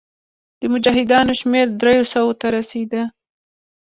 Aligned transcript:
د 0.59 0.61
مجاهدینو 0.73 1.33
شمېر 1.41 1.65
دریو 1.81 2.05
سوو 2.13 2.31
ته 2.39 2.47
رسېدی. 2.57 3.01